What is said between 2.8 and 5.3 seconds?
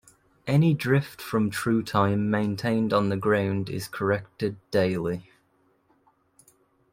on the ground is corrected daily.